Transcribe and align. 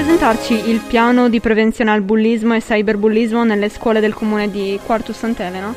presentarci 0.00 0.70
il 0.70 0.80
piano 0.80 1.28
di 1.28 1.40
prevenzione 1.40 1.90
al 1.90 2.00
bullismo 2.00 2.54
e 2.54 2.62
cyberbullismo 2.62 3.44
nelle 3.44 3.68
scuole 3.68 4.00
del 4.00 4.14
comune 4.14 4.50
di 4.50 4.80
Quartus 4.82 5.18
Sant'Elena? 5.18 5.74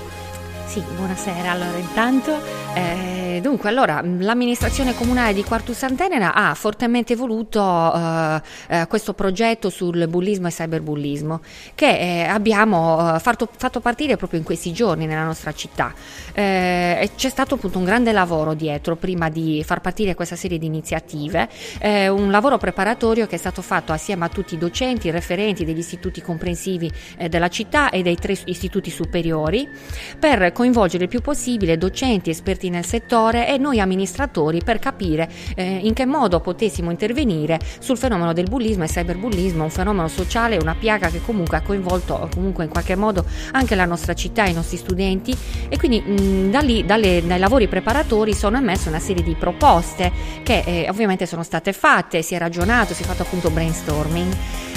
Sì, 0.66 0.82
buonasera. 0.96 1.52
Allora, 1.52 1.78
intanto 1.78 2.34
eh, 2.74 3.23
dunque, 3.42 3.70
allora, 3.70 4.02
l'amministrazione 4.04 4.94
comunale 4.94 5.34
di 5.34 5.44
Quartus 5.44 5.78
Sant'Elena 5.78 6.34
ha 6.34 6.54
fortemente 6.54 7.16
voluto 7.16 7.60
eh, 7.60 8.42
eh, 8.68 8.88
questo 8.88 9.14
progetto 9.14 9.70
sul 9.70 10.08
bullismo 10.08 10.48
e 10.48 10.52
cyberbullismo 10.52 11.42
che 11.74 11.98
eh, 11.98 12.24
abbiamo 12.24 13.16
eh, 13.16 13.20
fatto, 13.20 13.48
fatto, 13.56 13.80
partire 13.80 14.18
proprio 14.18 14.40
in 14.40 14.46
questi 14.46 14.72
giorni 14.74 15.06
nella 15.06 15.24
nostra 15.24 15.54
città. 15.54 15.94
Eh, 16.34 17.10
c'è 17.16 17.30
stato 17.30 17.56
appunto 17.56 17.78
un 17.78 17.86
grande 17.86 18.12
lavoro 18.12 18.54
dietro 18.54 18.96
prima 18.96 19.30
di 19.30 19.64
far 19.66 19.82
partire 19.82 20.16
questa 20.16 20.36
serie 20.36 20.58
di 20.58 20.66
iniziative, 20.66 21.50
un 21.82 22.30
lavoro 22.30 22.58
preparatorio 22.58 23.28
che 23.28 23.36
è 23.36 23.40
stato 23.40 23.62
fatto 23.62 23.92
assieme 23.92 24.26
a 24.26 24.30
tutti 24.30 24.56
i 24.56 24.58
docenti, 24.58 25.08
i 25.08 25.12
referenti 25.12 25.66
degli 25.66 25.78
istituti 25.78 26.22
comprensivi 26.22 26.92
della 27.30 27.50
città 27.50 27.90
e 27.90 28.02
dei 28.02 28.16
tre 28.16 28.36
istituti 28.46 28.90
superiori 28.90 29.68
per 30.20 30.52
coinvolgere 30.52 31.04
il 31.04 31.10
più 31.10 31.22
possibile 31.22 31.78
docenti, 31.78 32.30
esperti 32.30 32.70
nel 32.70 32.86
settore 32.86 33.23
e 33.32 33.58
noi 33.58 33.80
amministratori 33.80 34.62
per 34.64 34.80
capire 34.80 35.30
eh, 35.56 35.80
in 35.84 35.94
che 35.94 36.06
modo 36.06 36.40
potessimo 36.40 36.92
intervenire 36.92 37.60
sul 37.80 37.98
fenomeno 37.98 38.34
del 38.34 38.50
bullismo 38.50 38.84
e 38.84 38.88
cyberbullismo, 38.88 39.64
un 39.64 39.70
fenomeno 39.70 40.08
sociale, 40.08 40.58
una 40.58 40.76
piaga 40.76 41.10
che 41.10 41.22
comunque 41.22 41.58
ha 41.58 41.62
coinvolto 41.62 42.30
comunque 42.34 42.66
in 42.66 42.70
qualche 42.70 42.96
modo 42.96 43.26
anche 43.52 43.76
la 43.76 43.86
nostra 43.86 44.14
città, 44.14 44.46
i 44.46 44.54
nostri 44.54 44.78
studenti 44.78 45.36
e 45.70 45.78
quindi 45.78 46.02
mh, 46.02 46.52
da 46.52 46.60
lì, 46.60 46.86
dalle, 46.86 47.24
dai 47.26 47.40
lavori 47.40 47.68
preparatori 47.68 48.34
sono 48.34 48.58
emerse 48.58 48.90
una 48.90 49.00
serie 49.00 49.24
di 49.24 49.36
proposte 49.36 50.12
che 50.44 50.64
eh, 50.66 50.90
ovviamente 50.90 51.26
sono 51.26 51.44
state 51.44 51.74
fatte, 51.74 52.22
si 52.22 52.36
è 52.36 52.38
ragionato, 52.38 52.94
si 52.94 53.04
è 53.04 53.06
fatto 53.06 53.24
appunto 53.24 53.50
brainstorming. 53.50 54.34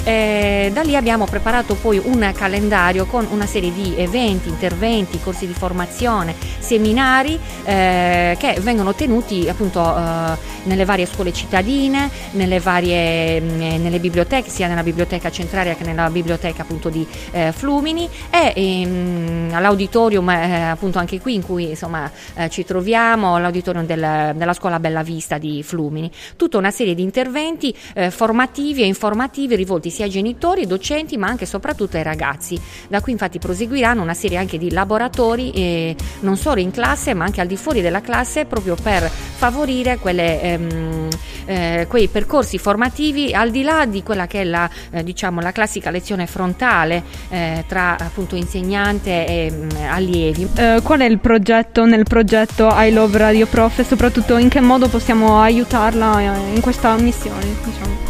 Eh, 0.07 0.69
da 0.71 0.83
lì 0.83 0.95
abbiamo 0.95 1.25
preparato 1.25 1.75
poi 1.75 2.01
un 2.01 2.31
calendario 2.33 3.05
con 3.07 3.27
una 3.29 3.45
serie 3.45 3.73
di 3.73 3.93
eventi, 3.97 4.47
interventi, 4.47 5.19
corsi 5.19 5.45
di 5.45 5.51
formazione, 5.51 6.33
seminari 6.59 7.37
eh, 7.65 8.37
che 8.39 8.57
vengono 8.61 8.95
tenuti 8.95 9.49
appunto 9.49 9.81
eh, 9.81 10.37
nelle 10.63 10.85
varie 10.85 11.05
scuole 11.05 11.33
cittadine, 11.33 12.09
nelle 12.31 12.61
varie 12.61 13.41
mm, 13.41 13.81
nelle 13.83 13.99
biblioteche, 13.99 14.49
sia 14.49 14.69
nella 14.69 14.81
biblioteca 14.81 15.29
centrale 15.29 15.75
che 15.75 15.83
nella 15.83 16.09
biblioteca 16.09 16.61
appunto 16.61 16.87
di 16.87 17.05
eh, 17.31 17.51
Flumini 17.51 18.07
e 18.29 18.53
ehm, 18.55 19.49
all'auditorium 19.51 20.29
eh, 20.29 20.69
appunto 20.69 20.99
anche 20.99 21.19
qui 21.19 21.33
in 21.33 21.43
cui 21.43 21.71
insomma 21.71 22.09
eh, 22.33 22.49
ci 22.49 22.63
troviamo, 22.63 23.39
l'auditorium 23.39 23.85
del, 23.85 24.31
della 24.37 24.53
scuola 24.53 24.79
Bella 24.79 25.03
Vista 25.03 25.37
di 25.37 25.61
Flumini. 25.63 26.09
Tutta 26.37 26.57
una 26.57 26.71
serie 26.71 26.95
di 26.95 27.01
interventi 27.01 27.75
formativi 28.09 28.83
e 28.83 28.85
informativi 28.85 29.55
rivolti 29.55 29.89
sia 29.97 30.05
ai 30.05 30.11
genitori, 30.11 30.61
ai 30.61 30.67
docenti, 30.67 31.17
ma 31.17 31.27
anche 31.27 31.45
e 31.45 31.47
soprattutto 31.47 31.97
ai 31.97 32.03
ragazzi. 32.03 32.59
Da 32.87 33.01
qui 33.01 33.11
infatti 33.13 33.39
proseguiranno 33.39 34.01
una 34.01 34.13
serie 34.13 34.37
anche 34.37 34.59
di 34.59 34.71
laboratori, 34.71 35.51
eh, 35.51 35.95
non 36.19 36.37
solo 36.37 36.59
in 36.59 36.69
classe, 36.69 37.15
ma 37.15 37.25
anche 37.25 37.41
al 37.41 37.47
di 37.47 37.57
fuori 37.57 37.81
della 37.81 38.01
classe, 38.01 38.45
proprio 38.45 38.75
per 38.75 39.09
favorire 39.09 39.97
quelle, 39.97 40.41
ehm, 40.41 41.07
eh, 41.45 41.85
quei 41.89 42.07
percorsi 42.09 42.59
formativi 42.59 43.33
al 43.33 43.49
di 43.49 43.63
là 43.63 43.85
di 43.85 44.03
quella 44.03 44.27
che 44.27 44.41
è 44.41 44.43
la, 44.43 44.69
eh, 44.91 45.03
diciamo, 45.03 45.41
la 45.41 45.51
classica 45.51 45.89
lezione 45.89 46.27
frontale 46.27 47.03
eh, 47.29 47.63
tra 47.67 47.97
appunto 47.97 48.35
insegnante 48.35 49.25
e 49.25 49.51
mh, 49.51 49.55
mm, 49.55 49.69
allievi. 49.89 50.47
Eh, 50.55 50.79
qual 50.83 50.99
è 50.99 51.05
il 51.05 51.19
progetto 51.19 51.85
nel 51.85 52.03
progetto 52.03 52.69
I 52.71 52.91
Love 52.91 53.17
Radio 53.17 53.47
Prof 53.47 53.79
e 53.79 53.83
soprattutto 53.83 54.37
in 54.37 54.49
che 54.49 54.59
modo 54.59 54.87
possiamo 54.89 55.41
aiutarla 55.41 56.19
eh, 56.19 56.53
in 56.53 56.61
questa 56.61 56.95
missione? 56.97 57.45
Diciamo? 57.63 58.06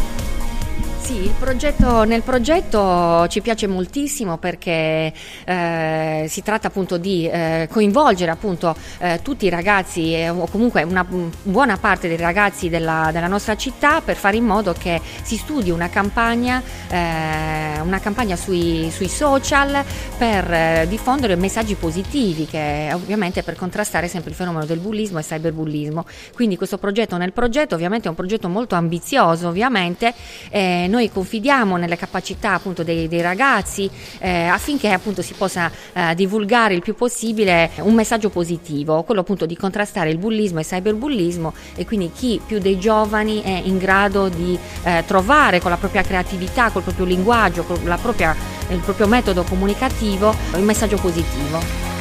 Sì, 1.08 1.32
progetto, 1.38 2.04
nel 2.04 2.20
progetto 2.20 3.26
ci 3.28 3.40
piace 3.40 3.66
moltissimo 3.66 4.36
perché 4.36 5.10
eh, 5.46 6.26
si 6.28 6.42
tratta 6.42 6.68
appunto 6.68 6.98
di 6.98 7.26
eh, 7.26 7.66
coinvolgere 7.70 8.30
appunto 8.30 8.76
eh, 8.98 9.20
tutti 9.22 9.46
i 9.46 9.48
ragazzi 9.48 10.12
eh, 10.12 10.28
o 10.28 10.46
comunque 10.48 10.82
una 10.82 11.06
buona 11.08 11.78
parte 11.78 12.08
dei 12.08 12.18
ragazzi 12.18 12.68
della, 12.68 13.08
della, 13.10 13.26
nostra 13.26 13.56
città 13.56 14.02
per 14.02 14.16
fare 14.16 14.36
in 14.36 14.44
modo 14.44 14.74
che 14.74 15.00
si 15.22 15.38
studi 15.38 15.70
una 15.70 15.88
campagna, 15.88 16.62
eh, 16.90 17.80
una 17.80 18.00
campagna 18.00 18.36
sui, 18.36 18.90
sui, 18.90 19.08
social 19.08 19.82
per 20.18 20.52
eh, 20.52 20.86
diffondere 20.90 21.36
messaggi 21.36 21.74
positivi 21.74 22.44
che 22.44 22.90
ovviamente 22.92 23.42
per 23.42 23.56
contrastare 23.56 24.08
sempre 24.08 24.28
il 24.28 24.36
fenomeno 24.36 24.66
del 24.66 24.78
bullismo 24.78 25.20
e 25.20 25.22
cyberbullismo. 25.22 26.04
Quindi 26.34 26.58
questo 26.58 26.76
progetto 26.76 27.16
nel 27.16 27.32
progetto 27.32 27.76
ovviamente 27.76 28.08
è 28.08 28.10
un 28.10 28.16
progetto 28.16 28.50
molto 28.50 28.74
ambizioso 28.74 29.48
ovviamente. 29.48 30.12
noi 30.50 30.97
noi 30.98 31.10
confidiamo 31.12 31.76
nelle 31.76 31.96
capacità 31.96 32.54
appunto 32.54 32.82
dei, 32.82 33.06
dei 33.06 33.20
ragazzi 33.20 33.88
eh, 34.18 34.46
affinché 34.46 34.90
appunto 34.90 35.22
si 35.22 35.34
possa 35.34 35.70
eh, 35.92 36.14
divulgare 36.16 36.74
il 36.74 36.80
più 36.80 36.96
possibile 36.96 37.70
un 37.78 37.94
messaggio 37.94 38.30
positivo, 38.30 39.04
quello 39.04 39.20
appunto 39.20 39.46
di 39.46 39.56
contrastare 39.56 40.10
il 40.10 40.18
bullismo 40.18 40.58
e 40.58 40.62
il 40.62 40.66
cyberbullismo 40.66 41.54
e 41.76 41.86
quindi 41.86 42.10
chi 42.12 42.40
più 42.44 42.58
dei 42.58 42.80
giovani 42.80 43.42
è 43.42 43.62
in 43.64 43.78
grado 43.78 44.28
di 44.28 44.58
eh, 44.82 45.04
trovare 45.06 45.60
con 45.60 45.70
la 45.70 45.76
propria 45.76 46.02
creatività, 46.02 46.70
col 46.70 46.82
proprio 46.82 47.06
linguaggio, 47.06 47.62
con 47.62 47.80
propria, 48.02 48.34
il 48.70 48.80
proprio 48.80 49.06
metodo 49.06 49.44
comunicativo 49.44 50.34
un 50.54 50.64
messaggio 50.64 50.96
positivo. 50.96 51.97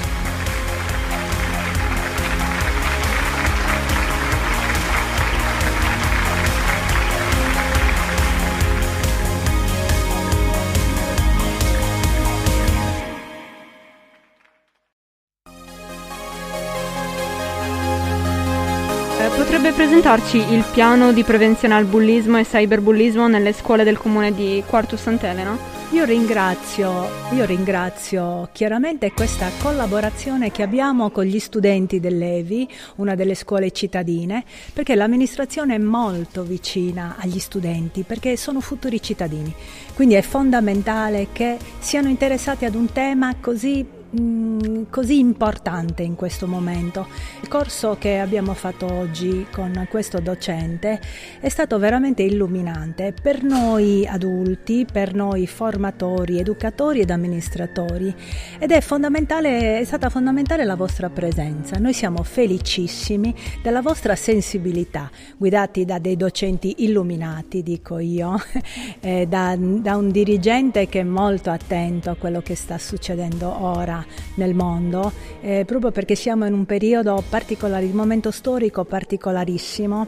Potrebbe 19.57 19.75
presentarci 19.75 20.53
il 20.53 20.63
piano 20.71 21.11
di 21.11 21.23
prevenzione 21.23 21.73
al 21.73 21.85
bullismo 21.85 22.37
e 22.37 22.43
cyberbullismo 22.43 23.27
nelle 23.27 23.53
scuole 23.53 23.83
del 23.83 23.97
comune 23.97 24.31
di 24.31 24.61
Quartus 24.67 25.01
Sant'Elena? 25.01 25.57
Io 25.93 26.05
ringrazio, 26.05 27.09
io 27.31 27.43
ringrazio 27.43 28.49
chiaramente 28.51 29.11
questa 29.13 29.49
collaborazione 29.59 30.51
che 30.51 30.61
abbiamo 30.61 31.09
con 31.09 31.23
gli 31.23 31.39
studenti 31.39 31.99
dell'EVI, 31.99 32.69
una 32.97 33.15
delle 33.15 33.33
scuole 33.33 33.71
cittadine, 33.71 34.43
perché 34.73 34.93
l'amministrazione 34.93 35.73
è 35.73 35.79
molto 35.79 36.43
vicina 36.43 37.15
agli 37.17 37.39
studenti, 37.39 38.03
perché 38.03 38.37
sono 38.37 38.61
futuri 38.61 39.01
cittadini. 39.01 39.51
Quindi 39.95 40.13
è 40.13 40.21
fondamentale 40.21 41.29
che 41.31 41.57
siano 41.79 42.09
interessati 42.09 42.65
ad 42.65 42.75
un 42.75 42.91
tema 42.91 43.33
così 43.41 43.96
Mm, 44.19 44.83
così 44.89 45.19
importante 45.19 46.01
in 46.01 46.15
questo 46.15 46.47
momento. 46.47 47.07
Il 47.41 47.47
corso 47.47 47.97
che 47.99 48.19
abbiamo 48.19 48.53
fatto 48.53 48.91
oggi 48.91 49.45
con 49.51 49.85
questo 49.89 50.19
docente 50.19 50.99
è 51.39 51.49
stato 51.49 51.77
veramente 51.77 52.23
illuminante 52.23 53.13
per 53.19 53.43
noi 53.43 54.07
adulti, 54.07 54.85
per 54.91 55.13
noi 55.13 55.45
formatori, 55.45 56.39
educatori 56.39 57.01
ed 57.01 57.11
amministratori 57.11 58.13
ed 58.57 58.71
è, 58.71 58.81
fondamentale, 58.81 59.79
è 59.79 59.83
stata 59.83 60.09
fondamentale 60.09 60.65
la 60.65 60.75
vostra 60.75 61.09
presenza. 61.09 61.77
Noi 61.77 61.93
siamo 61.93 62.23
felicissimi 62.23 63.35
della 63.61 63.81
vostra 63.81 64.15
sensibilità, 64.15 65.11
guidati 65.37 65.85
da 65.85 65.99
dei 65.99 66.15
docenti 66.15 66.75
illuminati, 66.79 67.61
dico 67.61 67.99
io, 67.99 68.35
eh, 68.99 69.27
da, 69.27 69.55
da 69.57 69.95
un 69.95 70.09
dirigente 70.09 70.87
che 70.87 71.01
è 71.01 71.03
molto 71.03 71.51
attento 71.51 72.09
a 72.09 72.15
quello 72.15 72.41
che 72.41 72.55
sta 72.55 72.77
succedendo 72.79 73.63
ora 73.63 74.05
nel 74.35 74.53
mondo, 74.53 75.11
eh, 75.41 75.63
proprio 75.65 75.91
perché 75.91 76.15
siamo 76.15 76.45
in 76.45 76.53
un 76.53 76.65
periodo 76.65 77.23
particolare, 77.27 77.85
un 77.85 77.91
momento 77.91 78.31
storico 78.31 78.83
particolarissimo. 78.83 80.07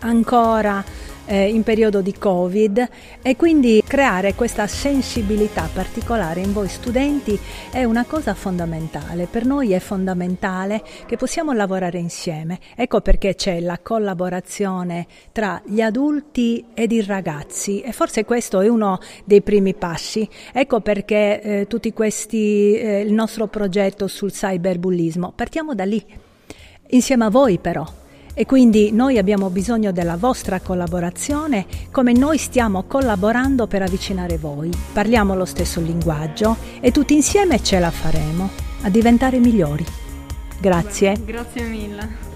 Ancora 0.00 0.84
eh, 1.28 1.48
in 1.48 1.62
periodo 1.62 2.00
di 2.00 2.14
Covid 2.18 2.88
e 3.22 3.36
quindi 3.36 3.82
creare 3.86 4.34
questa 4.34 4.66
sensibilità 4.66 5.68
particolare 5.72 6.40
in 6.40 6.52
voi 6.52 6.68
studenti 6.68 7.38
è 7.70 7.84
una 7.84 8.04
cosa 8.04 8.34
fondamentale. 8.34 9.26
Per 9.26 9.44
noi 9.44 9.72
è 9.72 9.78
fondamentale 9.78 10.82
che 11.06 11.16
possiamo 11.16 11.52
lavorare 11.52 11.98
insieme. 11.98 12.58
Ecco 12.74 13.00
perché 13.00 13.34
c'è 13.34 13.60
la 13.60 13.78
collaborazione 13.80 15.06
tra 15.32 15.60
gli 15.64 15.80
adulti 15.80 16.64
ed 16.74 16.92
i 16.92 17.02
ragazzi 17.02 17.80
e 17.80 17.92
forse 17.92 18.24
questo 18.24 18.60
è 18.60 18.68
uno 18.68 18.98
dei 19.24 19.42
primi 19.42 19.74
passi. 19.74 20.28
Ecco 20.52 20.80
perché 20.80 21.40
eh, 21.40 21.66
tutti 21.66 21.92
questi, 21.92 22.74
eh, 22.74 23.00
il 23.00 23.12
nostro 23.12 23.46
progetto 23.46 24.06
sul 24.06 24.32
cyberbullismo. 24.32 25.32
Partiamo 25.36 25.74
da 25.74 25.84
lì, 25.84 26.02
insieme 26.88 27.26
a 27.26 27.30
voi 27.30 27.58
però 27.58 27.97
e 28.38 28.46
quindi 28.46 28.92
noi 28.92 29.18
abbiamo 29.18 29.50
bisogno 29.50 29.90
della 29.90 30.16
vostra 30.16 30.60
collaborazione 30.60 31.66
come 31.90 32.12
noi 32.12 32.38
stiamo 32.38 32.84
collaborando 32.84 33.66
per 33.66 33.82
avvicinare 33.82 34.38
voi. 34.38 34.70
Parliamo 34.92 35.34
lo 35.34 35.44
stesso 35.44 35.80
linguaggio 35.80 36.56
e 36.78 36.92
tutti 36.92 37.14
insieme 37.14 37.60
ce 37.60 37.80
la 37.80 37.90
faremo 37.90 38.48
a 38.82 38.90
diventare 38.90 39.40
migliori. 39.40 39.84
Grazie. 40.60 41.14
Beh, 41.14 41.24
grazie 41.24 41.62
mille. 41.64 42.27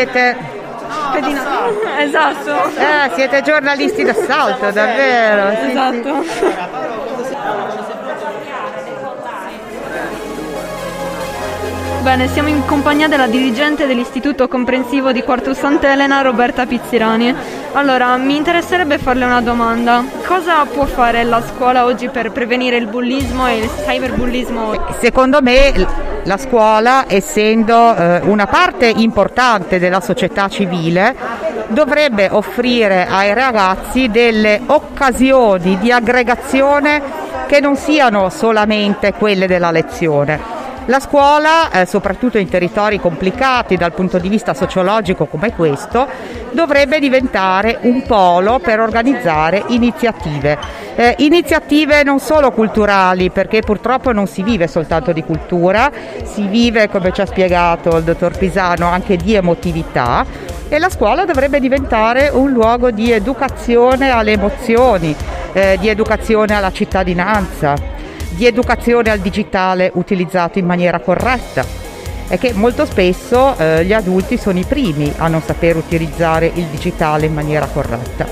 Siete... 0.00 0.34
Pedina. 1.12 1.42
Esatto. 1.98 2.70
Eh, 2.70 3.10
siete 3.16 3.42
giornalisti 3.42 4.02
d'assalto, 4.02 4.70
davvero. 4.70 5.50
Esatto. 5.50 6.22
Sì. 6.22 6.46
Bene, 12.00 12.28
siamo 12.28 12.48
in 12.48 12.64
compagnia 12.64 13.08
della 13.08 13.26
dirigente 13.26 13.86
dell'Istituto 13.86 14.48
Comprensivo 14.48 15.12
di 15.12 15.22
Quartus 15.22 15.58
Sant'Elena, 15.58 16.22
Roberta 16.22 16.64
Pizzirani. 16.64 17.36
Allora, 17.72 18.16
mi 18.16 18.34
interesserebbe 18.34 18.98
farle 18.98 19.24
una 19.24 19.40
domanda. 19.40 20.04
Cosa 20.26 20.64
può 20.64 20.86
fare 20.86 21.22
la 21.22 21.40
scuola 21.40 21.84
oggi 21.84 22.08
per 22.08 22.32
prevenire 22.32 22.76
il 22.76 22.88
bullismo 22.88 23.46
e 23.46 23.58
il 23.58 23.70
cyberbullismo? 23.86 24.86
Secondo 24.98 25.40
me 25.40 25.86
la 26.24 26.36
scuola, 26.36 27.04
essendo 27.06 27.94
eh, 27.94 28.20
una 28.24 28.46
parte 28.46 28.86
importante 28.88 29.78
della 29.78 30.00
società 30.00 30.48
civile, 30.48 31.14
dovrebbe 31.68 32.28
offrire 32.30 33.06
ai 33.06 33.32
ragazzi 33.34 34.10
delle 34.10 34.60
occasioni 34.66 35.78
di 35.78 35.92
aggregazione 35.92 37.00
che 37.46 37.60
non 37.60 37.76
siano 37.76 38.30
solamente 38.30 39.12
quelle 39.12 39.46
della 39.46 39.70
lezione 39.70 40.59
la 40.86 41.00
scuola, 41.00 41.70
eh, 41.70 41.86
soprattutto 41.86 42.38
in 42.38 42.48
territori 42.48 42.98
complicati 42.98 43.76
dal 43.76 43.92
punto 43.92 44.18
di 44.18 44.28
vista 44.28 44.54
sociologico 44.54 45.26
come 45.26 45.54
questo, 45.54 46.06
dovrebbe 46.50 46.98
diventare 46.98 47.78
un 47.82 48.02
polo 48.02 48.58
per 48.58 48.80
organizzare 48.80 49.64
iniziative. 49.68 50.58
Eh, 50.96 51.14
iniziative 51.18 52.02
non 52.02 52.18
solo 52.18 52.50
culturali, 52.50 53.30
perché 53.30 53.60
purtroppo 53.60 54.12
non 54.12 54.26
si 54.26 54.42
vive 54.42 54.66
soltanto 54.66 55.12
di 55.12 55.22
cultura, 55.22 55.90
si 56.24 56.46
vive, 56.46 56.88
come 56.88 57.12
ci 57.12 57.20
ha 57.20 57.26
spiegato 57.26 57.96
il 57.96 58.04
dottor 58.04 58.36
Pisano, 58.36 58.88
anche 58.88 59.16
di 59.16 59.34
emotività 59.34 60.26
e 60.68 60.78
la 60.78 60.88
scuola 60.88 61.24
dovrebbe 61.24 61.58
diventare 61.58 62.30
un 62.32 62.50
luogo 62.50 62.90
di 62.90 63.10
educazione 63.10 64.10
alle 64.10 64.32
emozioni, 64.32 65.14
eh, 65.52 65.76
di 65.80 65.88
educazione 65.88 66.54
alla 66.54 66.70
cittadinanza 66.70 67.98
di 68.40 68.46
educazione 68.46 69.10
al 69.10 69.18
digitale 69.18 69.90
utilizzato 69.96 70.58
in 70.58 70.64
maniera 70.64 70.98
corretta 71.00 71.62
è 72.26 72.38
che 72.38 72.54
molto 72.54 72.86
spesso 72.86 73.54
eh, 73.58 73.84
gli 73.84 73.92
adulti 73.92 74.38
sono 74.38 74.58
i 74.58 74.64
primi 74.64 75.12
a 75.18 75.28
non 75.28 75.42
saper 75.42 75.76
utilizzare 75.76 76.50
il 76.54 76.64
digitale 76.64 77.26
in 77.26 77.34
maniera 77.34 77.66
corretta. 77.66 78.26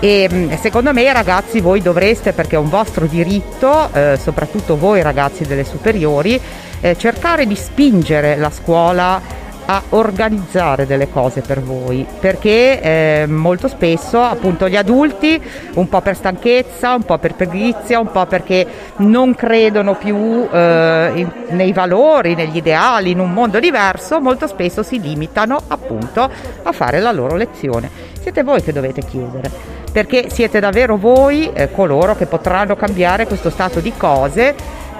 E 0.00 0.26
mm, 0.32 0.52
secondo 0.54 0.90
me 0.94 1.12
ragazzi 1.12 1.60
voi 1.60 1.82
dovreste, 1.82 2.32
perché 2.32 2.56
è 2.56 2.58
un 2.58 2.70
vostro 2.70 3.04
diritto, 3.04 3.90
eh, 3.92 4.18
soprattutto 4.18 4.78
voi 4.78 5.02
ragazzi 5.02 5.44
delle 5.44 5.64
superiori, 5.64 6.40
eh, 6.80 6.96
cercare 6.96 7.46
di 7.46 7.56
spingere 7.56 8.36
la 8.36 8.50
scuola 8.50 9.20
a 9.66 9.82
organizzare 9.90 10.86
delle 10.86 11.10
cose 11.10 11.40
per 11.40 11.60
voi 11.60 12.06
perché 12.20 12.80
eh, 12.80 13.26
molto 13.26 13.68
spesso 13.68 14.20
appunto 14.22 14.68
gli 14.68 14.76
adulti 14.76 15.40
un 15.74 15.88
po' 15.88 16.00
per 16.00 16.16
stanchezza, 16.16 16.94
un 16.94 17.02
po' 17.02 17.18
per 17.18 17.34
pigrizia, 17.34 17.98
un 17.98 18.10
po' 18.10 18.26
perché 18.26 18.66
non 18.96 19.34
credono 19.34 19.94
più 19.94 20.48
eh, 20.50 21.12
in, 21.14 21.30
nei 21.48 21.72
valori, 21.72 22.34
negli 22.34 22.56
ideali, 22.56 23.10
in 23.10 23.18
un 23.18 23.32
mondo 23.32 23.58
diverso, 23.58 24.20
molto 24.20 24.46
spesso 24.46 24.82
si 24.82 25.00
limitano 25.00 25.60
appunto 25.68 26.30
a 26.62 26.72
fare 26.72 27.00
la 27.00 27.12
loro 27.12 27.36
lezione. 27.36 27.90
Siete 28.20 28.42
voi 28.42 28.62
che 28.62 28.72
dovete 28.72 29.02
chiedere 29.02 29.76
perché 29.96 30.28
siete 30.28 30.60
davvero 30.60 30.98
voi 30.98 31.50
eh, 31.54 31.70
coloro 31.70 32.14
che 32.16 32.26
potranno 32.26 32.76
cambiare 32.76 33.26
questo 33.26 33.48
stato 33.48 33.80
di 33.80 33.94
cose 33.96 34.54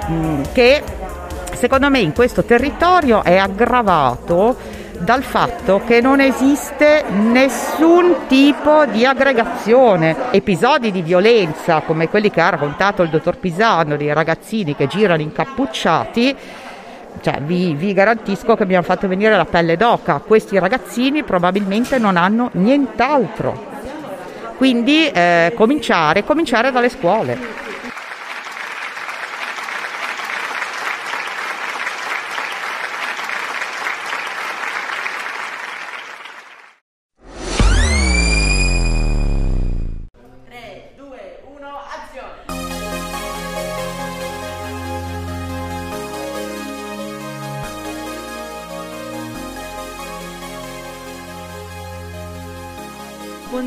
mh, 0.07 0.15
mm, 0.15 0.43
che 0.55 0.83
secondo 1.56 1.91
me 1.91 1.99
in 1.99 2.12
questo 2.12 2.44
territorio 2.44 3.25
è 3.25 3.37
aggravato 3.37 4.56
dal 4.99 5.23
fatto 5.23 5.82
che 5.87 6.00
non 6.00 6.20
esiste 6.20 7.05
nessun 7.11 8.26
tipo 8.29 8.87
di 8.87 9.05
aggregazione. 9.05 10.31
Episodi 10.31 10.91
di 10.91 11.03
violenza 11.03 11.81
come 11.81 12.08
quelli 12.08 12.31
che 12.31 12.41
ha 12.41 12.50
raccontato 12.50 13.03
il 13.03 13.11
dottor 13.11 13.38
Pisano, 13.38 13.97
dei 13.97 14.12
ragazzini 14.12 14.75
che 14.75 14.87
girano 14.87 15.23
incappucciati, 15.23 16.37
cioè, 17.20 17.41
vi, 17.41 17.75
vi, 17.75 17.93
garantisco 17.93 18.55
che 18.56 18.67
mi 18.67 18.75
hanno 18.75 18.85
fatto 18.85 19.09
venire 19.09 19.37
la 19.37 19.44
pelle 19.44 19.76
d'oca. 19.76 20.23
Questi 20.25 20.59
ragazzini 20.59 21.23
probabilmente 21.25 21.99
non 21.99 22.17
hanno 22.17 22.50
nient'altro. 22.52 23.75
Quindi 24.56 25.09
eh, 25.09 25.52
cominciare, 25.55 26.25
cominciare 26.25 26.70
dalle 26.70 26.88
scuole. 26.88 27.66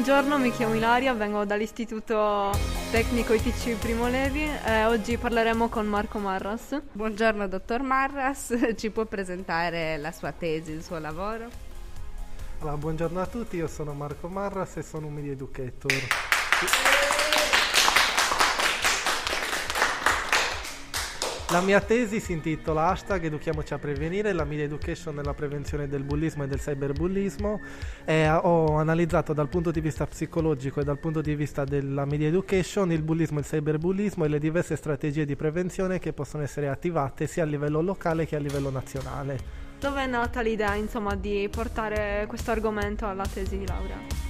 Buongiorno, 0.02 0.38
mi 0.38 0.50
chiamo 0.52 0.76
Ilaria, 0.76 1.14
vengo 1.14 1.44
dall'Istituto 1.44 2.52
Tecnico 2.90 3.34
ITC 3.34 3.76
Primo 3.78 4.08
Levi 4.08 4.50
e 4.66 4.86
oggi 4.86 5.18
parleremo 5.18 5.68
con 5.68 5.88
Marco 5.88 6.20
Marras. 6.20 6.82
Buongiorno 6.94 7.50
dottor 7.50 7.82
Marras, 7.82 8.56
ci 8.78 8.92
può 8.92 9.04
presentare 9.04 9.98
la 9.98 10.14
sua 10.14 10.32
tesi, 10.32 10.72
il 10.72 10.84
suo 10.84 11.00
lavoro? 11.00 11.50
Allora, 12.60 12.78
buongiorno 12.78 13.20
a 13.20 13.26
tutti, 13.26 13.58
io 13.58 13.68
sono 13.68 13.92
Marco 13.92 14.30
Marras 14.30 14.78
e 14.78 14.84
sono 14.84 15.08
un 15.08 15.16
media 15.16 15.34
educator. 15.34 15.92
La 21.52 21.62
mia 21.62 21.82
tesi 21.82 22.20
si 22.20 22.34
intitola 22.34 22.90
Hashtag 22.90 23.24
Educhiamoci 23.24 23.74
a 23.74 23.80
prevenire, 23.80 24.34
la 24.34 24.44
media 24.44 24.66
education 24.66 25.16
nella 25.16 25.34
prevenzione 25.34 25.88
del 25.88 26.04
bullismo 26.04 26.44
e 26.44 26.48
del 26.48 26.60
cyberbullismo 26.60 27.60
e 28.06 28.30
ho 28.30 28.76
analizzato 28.76 29.34
dal 29.34 29.50
punto 29.50 29.72
di 29.72 29.82
vista 29.82 30.06
psicologico 30.06 30.80
e 30.80 30.84
dal 30.84 31.00
punto 31.00 31.22
di 31.22 31.34
vista 31.34 31.64
della 31.64 32.06
media 32.06 32.28
education 32.28 32.92
il 32.92 33.02
bullismo 33.02 33.40
e 33.40 33.42
il 33.42 33.48
cyberbullismo 33.48 34.26
e 34.26 34.28
le 34.28 34.38
diverse 34.38 34.76
strategie 34.76 35.26
di 35.26 35.36
prevenzione 35.36 35.98
che 35.98 36.14
possono 36.14 36.44
essere 36.44 36.68
attivate 36.68 37.26
sia 37.26 37.42
a 37.42 37.48
livello 37.48 37.82
locale 37.82 38.28
che 38.28 38.36
a 38.36 38.40
livello 38.40 38.70
nazionale. 38.70 39.40
Dove 39.80 40.04
è 40.04 40.06
nata 40.06 40.42
l'idea 40.42 40.76
insomma, 40.76 41.16
di 41.16 41.50
portare 41.52 42.26
questo 42.28 42.52
argomento 42.52 43.08
alla 43.08 43.26
tesi 43.26 43.58
di 43.58 43.66
laurea? 43.66 44.29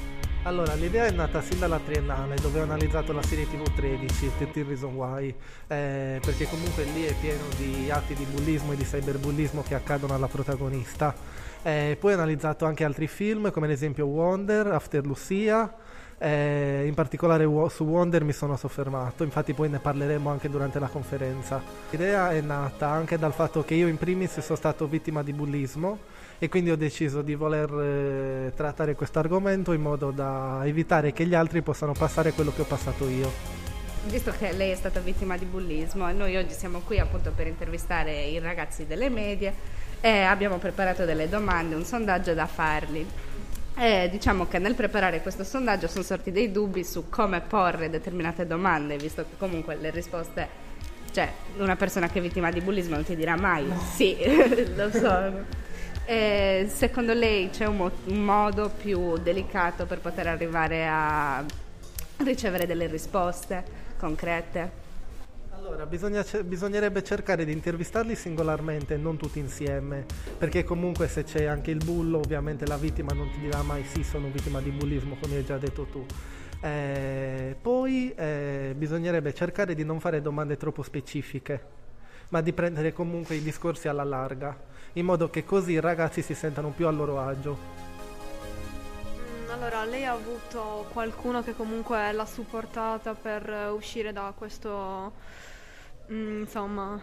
Allora, 0.49 0.73
l'idea 0.73 1.05
è 1.05 1.11
nata 1.11 1.43
sin 1.43 1.59
dalla 1.59 1.77
triennale 1.77 2.33
dove 2.41 2.59
ho 2.59 2.63
analizzato 2.63 3.13
la 3.13 3.21
serie 3.21 3.47
TV 3.47 3.71
13, 3.71 4.31
13 4.35 4.63
Reason 4.63 4.95
Why, 4.95 5.27
eh, 5.67 6.19
perché 6.25 6.47
comunque 6.47 6.85
lì 6.85 7.03
è 7.03 7.13
pieno 7.21 7.43
di 7.55 7.91
atti 7.91 8.15
di 8.15 8.25
bullismo 8.25 8.71
e 8.71 8.75
di 8.75 8.83
cyberbullismo 8.83 9.61
che 9.61 9.75
accadono 9.75 10.15
alla 10.15 10.25
protagonista. 10.25 11.13
Eh, 11.61 11.97
poi 11.99 12.13
ho 12.13 12.15
analizzato 12.15 12.65
anche 12.65 12.83
altri 12.83 13.05
film 13.05 13.51
come 13.51 13.67
ad 13.67 13.73
esempio 13.73 14.07
Wonder, 14.07 14.65
After 14.71 15.05
Lucia, 15.05 15.71
eh, 16.17 16.83
in 16.87 16.95
particolare 16.95 17.43
su 17.69 17.83
Wonder 17.83 18.23
mi 18.23 18.33
sono 18.33 18.57
soffermato, 18.57 19.23
infatti 19.23 19.53
poi 19.53 19.69
ne 19.69 19.77
parleremo 19.77 20.31
anche 20.31 20.49
durante 20.49 20.79
la 20.79 20.87
conferenza. 20.87 21.61
L'idea 21.91 22.31
è 22.31 22.41
nata 22.41 22.89
anche 22.89 23.19
dal 23.19 23.33
fatto 23.33 23.63
che 23.63 23.75
io 23.75 23.85
in 23.85 23.97
primis 23.97 24.39
sono 24.39 24.57
stato 24.57 24.87
vittima 24.87 25.21
di 25.21 25.31
bullismo 25.31 25.99
e 26.39 26.47
quindi 26.47 26.71
ho 26.71 26.77
deciso 26.77 27.21
di 27.21 27.35
voler 27.35 27.69
eh, 27.69 28.53
trattare 28.55 28.95
questo 28.95 29.19
argomento 29.19 29.73
in 29.73 29.81
modo 29.81 30.09
da 30.11 30.61
evitare 30.63 31.11
che 31.11 31.25
gli 31.25 31.35
altri 31.35 31.61
possano 31.61 31.91
passare 31.91 32.31
quello 32.31 32.53
che 32.55 32.61
ho 32.61 32.65
passato 32.65 33.07
io. 33.09 33.57
Visto 34.05 34.31
che 34.31 34.53
lei 34.53 34.71
è 34.71 34.75
stata 34.75 35.01
vittima 35.01 35.37
di 35.37 35.43
bullismo 35.43 36.09
noi 36.13 36.37
oggi 36.37 36.53
siamo 36.53 36.79
qui 36.79 36.97
appunto 36.97 37.33
per 37.35 37.47
intervistare 37.47 38.23
i 38.23 38.39
ragazzi 38.39 38.87
delle 38.87 39.09
medie 39.09 39.53
e 39.99 40.21
abbiamo 40.21 40.57
preparato 40.57 41.03
delle 41.03 41.27
domande, 41.27 41.75
un 41.75 41.83
sondaggio 41.83 42.33
da 42.33 42.47
farli. 42.47 43.05
E 43.75 44.07
diciamo 44.09 44.47
che 44.47 44.59
nel 44.59 44.75
preparare 44.75 45.21
questo 45.21 45.43
sondaggio 45.43 45.87
sono 45.87 46.03
sorti 46.03 46.31
dei 46.31 46.51
dubbi 46.51 46.85
su 46.85 47.09
come 47.09 47.41
porre 47.41 47.89
determinate 47.89 48.47
domande, 48.47 48.97
visto 48.97 49.23
che 49.23 49.35
comunque 49.37 49.75
le 49.75 49.89
risposte, 49.89 50.47
cioè 51.11 51.29
una 51.57 51.75
persona 51.75 52.09
che 52.09 52.19
è 52.19 52.21
vittima 52.21 52.49
di 52.49 52.61
bullismo 52.61 52.95
non 52.95 53.03
ti 53.03 53.15
dirà 53.15 53.35
mai 53.35 53.67
no. 53.67 53.79
sì, 53.93 54.17
lo 54.75 54.89
so. 54.91 55.67
E 56.11 56.65
secondo 56.73 57.13
lei 57.13 57.51
c'è 57.51 57.67
un, 57.67 57.75
mo- 57.75 57.91
un 58.05 58.25
modo 58.25 58.71
più 58.75 59.19
delicato 59.19 59.85
per 59.85 59.99
poter 59.99 60.25
arrivare 60.25 60.87
a 60.87 61.45
ricevere 62.23 62.65
delle 62.65 62.87
risposte 62.87 63.63
concrete? 63.95 64.71
Allora, 65.51 65.85
bisogna, 65.85 66.25
bisognerebbe 66.43 67.03
cercare 67.03 67.45
di 67.45 67.51
intervistarli 67.51 68.15
singolarmente, 68.15 68.97
non 68.97 69.17
tutti 69.17 69.37
insieme, 69.37 70.03
perché 70.35 70.63
comunque 70.63 71.07
se 71.07 71.25
c'è 71.25 71.43
anche 71.43 71.69
il 71.69 71.83
bullo, 71.85 72.17
ovviamente 72.17 72.65
la 72.65 72.77
vittima 72.77 73.13
non 73.13 73.29
ti 73.29 73.41
dirà 73.41 73.61
mai 73.61 73.83
sì, 73.83 74.03
sono 74.03 74.29
vittima 74.31 74.61
di 74.61 74.71
bullismo, 74.71 75.15
come 75.21 75.35
hai 75.35 75.45
già 75.45 75.59
detto 75.59 75.83
tu. 75.83 76.03
Eh, 76.59 77.55
poi 77.61 78.11
eh, 78.15 78.73
bisognerebbe 78.75 79.31
cercare 79.35 79.75
di 79.75 79.85
non 79.85 79.99
fare 79.99 80.23
domande 80.23 80.57
troppo 80.57 80.81
specifiche, 80.81 81.61
ma 82.29 82.41
di 82.41 82.53
prendere 82.53 82.93
comunque 82.93 83.35
i 83.35 83.41
discorsi 83.41 83.87
alla 83.87 84.03
larga, 84.03 84.57
in 84.93 85.05
modo 85.05 85.29
che 85.29 85.43
così 85.43 85.73
i 85.73 85.79
ragazzi 85.79 86.21
si 86.21 86.33
sentano 86.33 86.69
più 86.69 86.87
a 86.87 86.91
loro 86.91 87.19
agio. 87.19 87.57
Mm, 89.17 89.49
allora, 89.49 89.83
lei 89.83 90.05
ha 90.05 90.13
avuto 90.13 90.87
qualcuno 90.91 91.41
che 91.43 91.55
comunque 91.55 92.11
l'ha 92.11 92.25
supportata 92.25 93.13
per 93.13 93.71
uscire 93.73 94.13
da 94.13 94.33
questo, 94.37 95.13
mm, 96.11 96.41
insomma, 96.41 97.01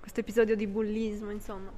questo 0.00 0.20
episodio 0.20 0.56
di 0.56 0.66
bullismo, 0.66 1.30
insomma? 1.30 1.70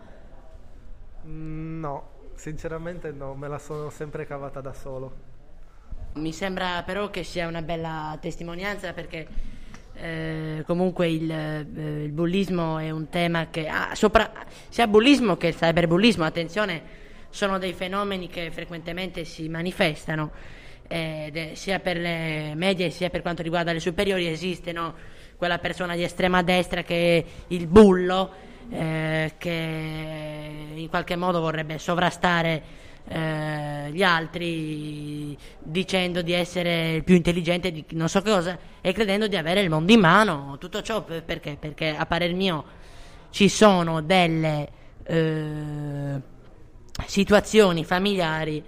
Mm, 1.26 1.80
no, 1.80 2.10
sinceramente 2.34 3.10
no, 3.10 3.34
me 3.34 3.48
la 3.48 3.58
sono 3.58 3.90
sempre 3.90 4.26
cavata 4.26 4.60
da 4.60 4.72
solo. 4.72 5.26
Mi 6.14 6.32
sembra 6.32 6.82
però 6.84 7.10
che 7.10 7.22
sia 7.22 7.46
una 7.46 7.62
bella 7.62 8.16
testimonianza 8.20 8.92
perché 8.92 9.28
eh, 10.00 10.62
comunque 10.66 11.08
il, 11.08 11.30
eh, 11.30 11.66
il, 12.04 12.12
bullismo 12.12 12.78
è 12.78 12.90
un 12.90 13.08
tema 13.08 13.48
che 13.50 13.66
ah, 13.68 13.94
sopra, 13.94 14.32
sia 14.68 14.86
bullismo 14.86 15.36
che 15.36 15.48
il 15.48 15.56
cyberbullismo, 15.56 16.24
attenzione, 16.24 16.82
sono 17.30 17.58
dei 17.58 17.72
fenomeni 17.72 18.28
che 18.28 18.50
frequentemente 18.50 19.24
si 19.24 19.48
manifestano 19.48 20.30
eh, 20.88 21.50
sia 21.52 21.78
per 21.78 21.98
le 21.98 22.54
medie 22.54 22.90
sia 22.90 23.10
per 23.10 23.20
quanto 23.20 23.42
riguarda 23.42 23.72
le 23.72 23.80
superiori 23.80 24.26
esistono 24.26 24.94
quella 25.36 25.58
persona 25.58 25.94
di 25.94 26.02
estrema 26.02 26.42
destra 26.42 26.82
che 26.82 27.18
è 27.18 27.24
il 27.48 27.66
bullo 27.66 28.32
eh, 28.70 29.34
che 29.36 30.70
in 30.74 30.88
qualche 30.88 31.16
modo 31.16 31.40
vorrebbe 31.40 31.78
sovrastare 31.78 32.62
eh, 33.08 33.90
gli 33.90 34.02
altri 34.02 35.36
dicendo 35.58 36.22
di 36.22 36.32
essere 36.32 37.02
più 37.04 37.14
intelligente 37.14 37.72
di 37.72 37.84
non 37.90 38.08
so 38.08 38.20
cosa 38.22 38.58
e 38.80 38.92
credendo 38.92 39.26
di 39.26 39.36
avere 39.36 39.60
il 39.60 39.70
mondo 39.70 39.92
in 39.92 40.00
mano. 40.00 40.56
Tutto 40.58 40.82
ciò 40.82 41.02
perché? 41.02 41.56
Perché 41.58 41.96
a 41.96 42.04
parer 42.06 42.34
mio 42.34 42.64
ci 43.30 43.48
sono 43.48 44.02
delle 44.02 44.68
eh, 45.04 46.20
situazioni 47.06 47.84
familiari 47.84 48.62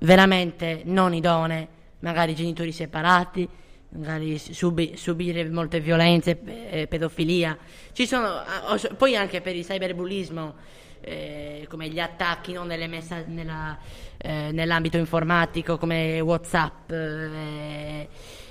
veramente 0.00 0.82
non 0.84 1.14
idonee, 1.14 1.68
magari 2.00 2.34
genitori 2.34 2.72
separati, 2.72 3.48
magari 3.90 4.38
subi, 4.38 4.94
subire 4.96 5.48
molte 5.48 5.80
violenze, 5.80 6.40
eh, 6.70 6.86
pedofilia. 6.86 7.56
Sono, 7.92 8.26
ah, 8.26 8.78
poi 8.96 9.16
anche 9.16 9.40
per 9.40 9.56
il 9.56 9.64
cyberbullismo 9.64 10.54
eh, 11.04 11.66
come 11.68 11.88
gli 11.88 12.00
attacchi 12.00 12.52
no, 12.52 12.64
messa- 12.64 13.24
nella, 13.26 13.78
eh, 14.16 14.50
nell'ambito 14.52 14.96
informatico 14.96 15.76
come 15.76 16.18
Whatsapp, 16.20 16.90
eh, 16.90 18.08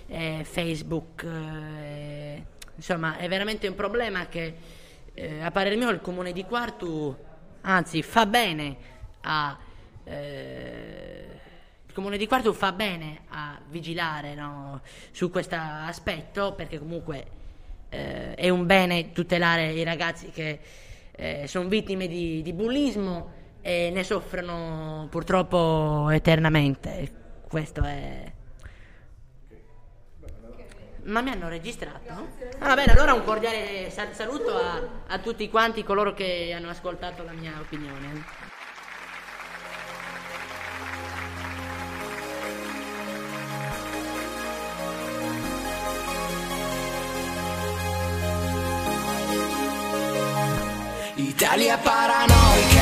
eh 0.07 0.41
Facebook, 0.43 1.23
eh, 1.23 2.43
insomma 2.75 3.17
è 3.17 3.27
veramente 3.27 3.67
un 3.67 3.75
problema 3.75 4.27
che 4.27 4.81
a 5.41 5.51
parer 5.51 5.77
mio 5.77 5.91
il 5.91 6.01
comune 6.01 6.31
di 6.31 6.43
Quartu 6.43 7.15
anzi 7.61 8.01
fa 8.01 8.25
bene 8.25 8.75
a 9.21 9.55
il 10.05 11.93
comune 11.93 12.17
di 12.17 12.25
Quartu 12.25 12.51
fa 12.51 12.71
bene 12.71 13.19
a 13.29 13.59
vigilare 13.69 14.33
no, 14.33 14.81
su 15.11 15.29
questo 15.29 15.55
aspetto 15.55 16.53
perché 16.53 16.79
comunque 16.79 17.27
è 17.89 18.49
un 18.49 18.65
bene 18.65 19.11
tutelare 19.11 19.71
i 19.71 19.83
ragazzi 19.83 20.31
che 20.31 20.59
eh, 21.15 21.45
sono 21.47 21.67
vittime 21.67 22.07
di, 22.07 22.41
di, 22.41 22.53
bullismo 22.53 23.31
e 23.61 23.91
ne 23.93 24.03
soffrono 24.03 25.07
purtroppo 25.09 26.09
eternamente. 26.09 27.21
Questo 27.47 27.83
è. 27.83 28.31
Ma 31.03 31.21
mi 31.21 31.31
hanno 31.31 31.49
registrato? 31.49 32.29
Ah, 32.59 32.75
bene, 32.75 32.93
allora 32.93 33.13
un 33.13 33.23
cordiale 33.23 33.89
saluto 33.89 34.55
a, 34.55 34.81
a 35.07 35.19
tutti 35.19 35.49
quanti 35.49 35.83
coloro 35.83 36.13
che 36.13 36.53
hanno 36.55 36.69
ascoltato 36.69 37.23
la 37.23 37.33
mia 37.33 37.53
opinione. 37.59 38.52
Ali 51.53 51.67
é 51.69 51.77
paranoia. 51.77 52.72